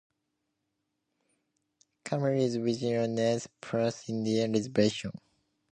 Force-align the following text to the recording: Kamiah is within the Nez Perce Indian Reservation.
Kamiah 2.03 2.39
is 2.43 2.57
within 2.57 3.01
the 3.03 3.07
Nez 3.07 3.47
Perce 3.61 4.09
Indian 4.09 4.51
Reservation. 4.51 5.11